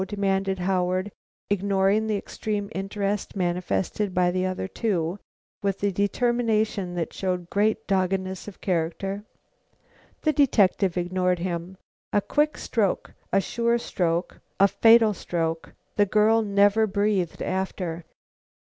demanded 0.07 0.57
Howard, 0.57 1.11
ignoring 1.51 2.07
the 2.07 2.17
extreme 2.17 2.71
interest 2.73 3.35
manifested 3.35 4.15
by 4.15 4.31
the 4.31 4.43
other 4.43 4.67
two, 4.67 5.19
with 5.61 5.83
a 5.83 5.91
determination 5.91 6.95
that 6.95 7.13
showed 7.13 7.51
great 7.51 7.85
doggedness 7.85 8.47
of 8.47 8.59
character. 8.61 9.23
The 10.23 10.33
detective 10.33 10.97
ignored 10.97 11.37
him. 11.37 11.77
"A 12.11 12.19
quick 12.19 12.57
stroke, 12.57 13.13
a 13.31 13.39
sure 13.39 13.77
stroke, 13.77 14.39
a 14.59 14.67
fatal 14.67 15.13
stroke. 15.13 15.75
The 15.97 16.07
girl 16.07 16.41
never 16.41 16.87
breathed 16.87 17.43
after." 17.43 18.03